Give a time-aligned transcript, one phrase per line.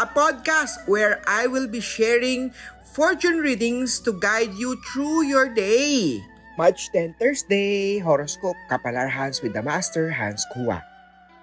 [0.00, 2.52] a podcast where I will be sharing
[2.96, 6.20] fortune readings to guide you through your day.
[6.56, 10.80] March 10 Thursday, horoscope Kapalar Hans with the Master Hans Kua.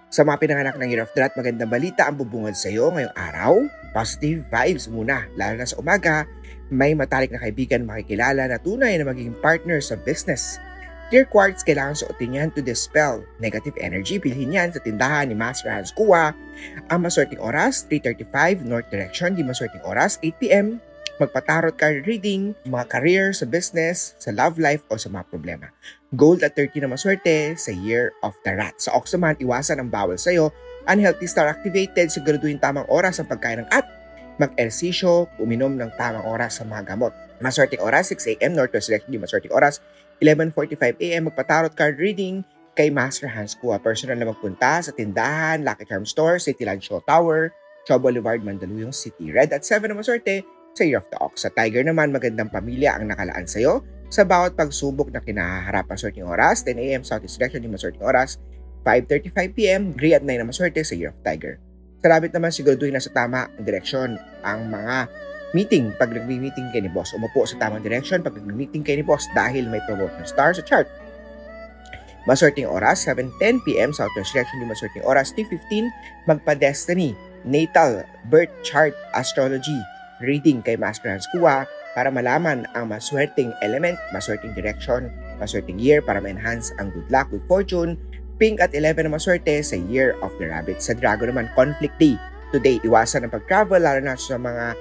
[0.09, 3.53] Sa mga pinanganak ng Year of the magandang balita ang bubungad sa iyo ngayong araw.
[3.93, 6.25] Positive vibes muna, lalo na sa umaga.
[6.69, 10.61] May matalik na kaibigan makikilala na tunay na magiging partner sa business.
[11.09, 14.21] Clear quartz, kailangan suotin yan to dispel negative energy.
[14.21, 16.37] Bilhin yan sa tindahan ni Master Hans Kua.
[16.85, 19.33] Ang maswerteng oras, 3.35 North Direction.
[19.33, 20.77] Di maswerteng oras, 8pm.
[21.17, 25.73] Magpatarot card reading, mga career sa business, sa love life o sa mga problema.
[26.13, 28.77] Gold at 30 na maswerte sa Year of the Rat.
[28.77, 30.53] Sa Ox naman, iwasan ang bawal sa'yo.
[30.85, 33.83] Unhealthy star activated, siguraduhin tamang oras ang pagkain ng at
[34.39, 37.11] mag-ersisyo, uminom ng tamang oras sa mga gamot.
[37.41, 38.55] Maswerteng oras, 6 a.m.
[38.55, 39.83] Northwest Direction, di maswerteng oras,
[40.19, 41.31] 11.45 a.m.
[41.31, 42.43] magpatarot card reading
[42.75, 43.79] kay Master Hans Kua.
[43.79, 47.51] Personal na magpunta sa tindahan, Lucky Charm Store, City Land Show Tower,
[47.87, 49.31] Shaw Boulevard, Mandaluyong City.
[49.31, 50.43] Red at 7 na maswerte
[50.75, 51.47] sa Year of the Ox.
[51.47, 55.87] Sa Tiger naman, magandang pamilya ang nakalaan sa'yo sa bawat pagsubok na kinaharap.
[55.87, 57.01] Maswerteng oras, 10 a.m.
[57.07, 58.39] Southeast Direction, di maswerteng oras,
[58.83, 59.81] 5.35 p.m.
[59.95, 61.59] Gray at 9 na maswerte sa Year of Tiger.
[61.99, 65.07] Sa rabbit naman, siguraduhin na sa tama ang direksyon ang mga
[65.51, 67.13] meeting pag nag-meeting kay ni boss.
[67.17, 70.85] Umupo sa tamang direction pag nag-meeting kay ni boss dahil may promotion star sa chart.
[72.27, 75.89] Maswerteng oras, 7.10pm, Southwest Direction, di maswerteng oras, 3.15,
[76.29, 79.79] magpa-destiny, natal, birth chart, astrology,
[80.21, 81.65] reading kay Master Hans Kua
[81.97, 85.09] para malaman ang maswerteng element, maswerteng direction,
[85.41, 87.97] maswerteng year para ma-enhance ang good luck, good fortune,
[88.39, 90.79] pink at 11 na maswerte sa Year of the Rabbit.
[90.79, 92.15] Sa Dragon naman, conflict day.
[92.49, 94.73] Today, iwasan ang pag-travel, lalo na sa mga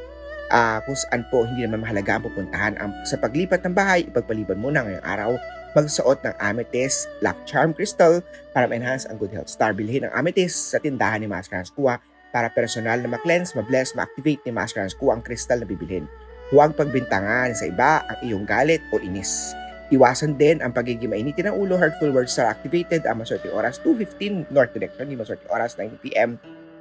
[0.53, 2.72] uh, kung saan po hindi naman mahalaga ang pupuntahan.
[2.81, 5.31] Ang, sa paglipat ng bahay, ipagpaliban muna ngayong araw,
[5.76, 8.20] magsuot ng amethyst, black charm crystal
[8.56, 9.76] para ma-enhance ang good health star.
[9.76, 12.00] Bilhin ang amethyst sa tindahan ni Master Hans Kua
[12.32, 16.09] para personal na ma-cleanse, ma-bless, ma-activate ni Master Hans Kua ang crystal na bibilhin.
[16.48, 19.53] Huwag pagbintangan sa iba ang iyong galit o inis.
[19.88, 24.53] Iwasan din ang pagiging mainitin ng ulo, hurtful words are activated ang maswerte oras 2.15
[24.53, 26.36] North Direction, di maswerte oras 9pm.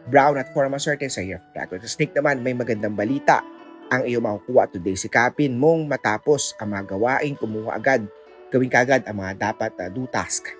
[0.07, 1.79] Brown at 4 maswerte sa Year of Dragon.
[1.83, 3.43] Sa Snake naman, may magandang balita
[3.91, 4.95] ang iyong makukuha today.
[4.95, 8.03] Sikapin mong matapos ang mga gawain, kumuha agad,
[8.51, 10.51] gawin kagad ang mga dapat uh, do task.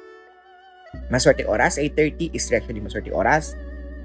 [1.12, 3.56] Maswerte oras, 8.30 is di maswerte oras.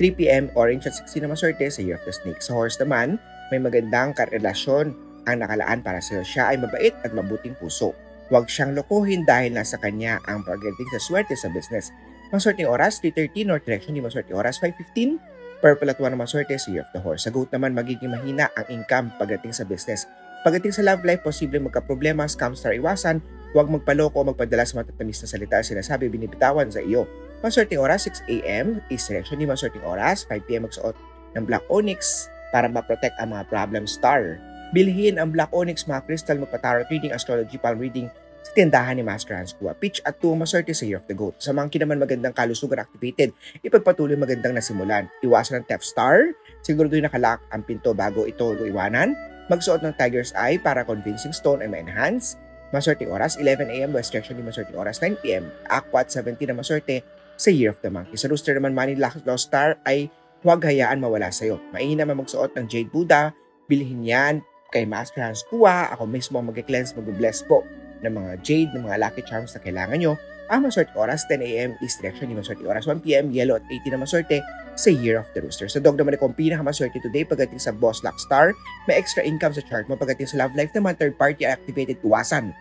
[0.01, 2.41] 3pm, orange at 16 na maswerte sa Year of the Snake.
[2.43, 3.21] Sa horse naman,
[3.53, 4.97] may magandang karelasyon
[5.29, 6.25] ang nakalaan para sa iyo.
[6.27, 7.95] Siya ay mabait at mabuting puso.
[8.33, 11.93] Huwag siyang lokohin dahil nasa kanya ang pagdating sa swerte sa business.
[12.33, 15.21] Maswerteng oras, 3.30 North Direction, di maswerte oras, 5.15
[15.63, 17.25] Purple at 1 na maswerte sa Year of the Horse.
[17.25, 20.11] Sa goat naman, magiging mahina ang income pagdating sa business.
[20.43, 23.23] Pagdating sa love life, posible magka-problema, scam star iwasan,
[23.55, 27.07] huwag magpaloko o magpadala sa matatamis na salita sinasabi binibitawan sa iyo.
[27.47, 28.83] Maswerteng oras, 6 a.m.
[28.91, 30.67] East Direction, di maswerteng oras, 5 p.m.
[30.67, 30.99] magsuot
[31.39, 34.43] ng Black Onyx para ma-protect ang mga problem star.
[34.75, 38.11] Bilhin ang Black Onyx, mga crystal, magpa-tarot reading, astrology, palm reading,
[38.43, 39.73] sa tindahan ni Master Hans Kua.
[39.73, 41.39] Pitch at 2 maswerte sa Year of the Goat.
[41.39, 43.31] Sa monkey naman magandang kalusugan activated.
[43.63, 45.07] Ipagpatuloy magandang nasimulan.
[45.23, 46.35] Iwasan ng Theft Star.
[46.67, 49.15] Siguro doon nakalock ang pinto bago ito iwanan.
[49.47, 52.39] Magsuot ng Tiger's Eye para convincing stone ay ma-enhance.
[52.75, 55.45] Maswerteng oras, 11am West Direction di maswerteng oras, 9pm.
[55.69, 57.05] Aqua at 17 na maswerte
[57.37, 58.17] sa Year of the Monkey.
[58.19, 60.09] Sa Rooster naman, Money Lost Star ay
[60.41, 61.61] huwag hayaan mawala sa'yo.
[61.71, 63.37] Mainam naman magsuot ng Jade Buddha.
[63.69, 64.35] Bilhin yan
[64.73, 65.93] kay Master Hans Kua.
[65.93, 67.63] Ako mismo mag-cleanse, mag-bless po
[68.03, 70.15] ng mga jade, ng mga lucky charms na kailangan nyo,
[70.53, 74.45] ang maswerte oras 10am East Direction, yung maswerte oras 1pm, yellow at 18 na maswerte
[74.77, 75.69] sa Year of the Rooster.
[75.69, 78.53] Sa dog naman ako ang pinakamaswerte today pagdating sa Boss Luck Star,
[78.85, 79.97] may extra income sa chart mo.
[79.97, 82.53] Pagdating sa love life naman, third party activated iwasan.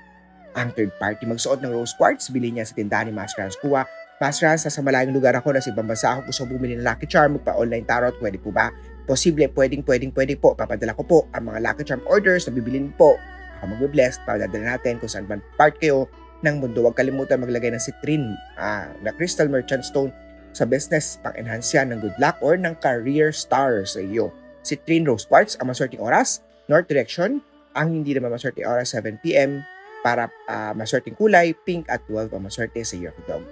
[0.55, 3.87] Ang third party magsuot ng rose quartz, bilhin niya sa tindahan ni Master Hans Kua.
[4.19, 7.07] Master Hans, sa malayong lugar ako na sa ibang bansa ako gusto bumili ng Lucky
[7.07, 8.69] Charm, magpa-online tarot, pwede po ba?
[9.07, 10.53] Posible, pwedeng, pwedeng, pwede po.
[10.53, 13.15] Papadala ko po ang mga Lucky Charm orders na bibilin po
[13.61, 16.09] ako magbe-bless, padadala natin kung saan man part kayo
[16.41, 16.81] ng mundo.
[16.81, 20.09] Huwag kalimutan maglagay ng citrine uh, na crystal merchant stone
[20.51, 24.33] sa business pang enhance yan ng good luck or ng career star sa iyo.
[24.65, 27.39] Citrine rose quartz ang maswerteng oras, north direction.
[27.77, 29.61] Ang hindi naman maswerteng oras, 7pm
[30.01, 33.45] para uh, maswerteng kulay, pink at 12 ang maswerte sa the dog.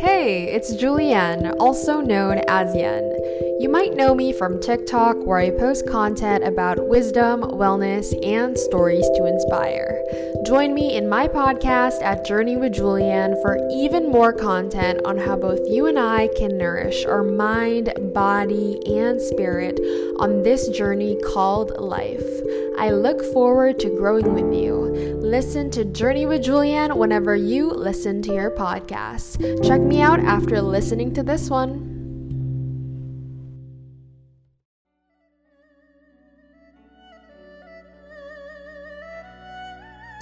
[0.00, 3.02] Hey, it's Julianne, also known as Yen.
[3.58, 9.10] You might know me from TikTok, where I post content about wisdom, wellness, and stories
[9.16, 10.00] to inspire.
[10.46, 15.34] Join me in my podcast at Journey with Julianne for even more content on how
[15.34, 19.80] both you and I can nourish our mind, body, and spirit
[20.20, 22.37] on this journey called life.
[22.78, 24.94] I look forward to growing with you.
[25.18, 29.42] Listen to Journey with Julianne whenever you listen to your podcast.
[29.66, 31.82] Check me out after listening to this one.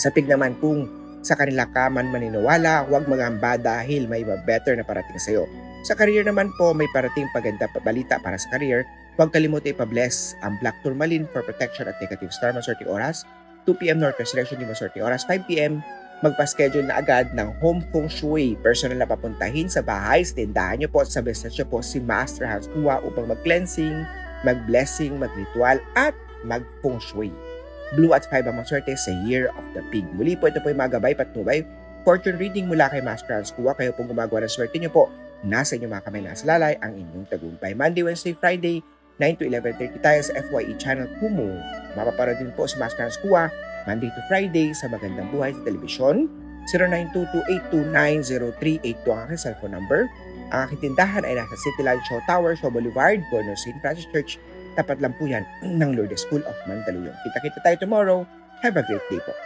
[0.00, 0.88] Sa pig naman kung
[1.20, 5.44] sa kanila ka man maniniwala, huwag magamba dahil may iba better na parating sa'yo.
[5.86, 8.82] Sa career naman po, may parating paganda balita para sa career.
[9.14, 13.22] Huwag kalimutan ipabless ang Black Tourmaline for protection at negative star maswerte oras.
[13.70, 15.22] 2pm Northwest Direction di maswerte oras.
[15.30, 15.78] 5pm
[16.26, 18.58] magpa-schedule na agad ng home feng shui.
[18.66, 22.66] Personal na papuntahin sa bahay, tindahan nyo po, sa business nyo po si Master Hans
[22.74, 24.02] Kua upang mag-cleansing,
[24.42, 27.30] mag-blessing, mag-ritual at mag-feng shui.
[27.94, 30.02] Blue at 5 ang maswerte sa Year of the Pig.
[30.18, 31.62] Muli po ito po yung mga gabay patnubay.
[32.02, 33.70] Fortune reading mula kay Master Hans Kua.
[33.78, 35.06] Kayo pong gumagawa ng swerte nyo po.
[35.44, 37.76] Nasa inyo mga kamay nasa lalay ang inyong tagumpay.
[37.76, 38.80] Monday, Wednesday, Friday,
[39.20, 41.56] 9 to 11.30 tayo sa FYE channel Kumu.
[41.96, 43.48] Mapaparod din po si Master Hans Kua
[43.86, 46.26] Monday to Friday sa Magandang Buhay sa Telebisyon.
[47.70, 50.10] 0922-829-0382 ang aking cellphone number.
[50.50, 53.78] Ang aking tindahan ay nasa City Land Show Tower, Show Boulevard, corner St.
[53.78, 54.42] Francis Church.
[54.74, 57.14] Tapat lang po yan ng Lourdes School of Mandaluyong.
[57.22, 58.20] Kita-kita tayo tomorrow.
[58.60, 59.45] Have a great day po.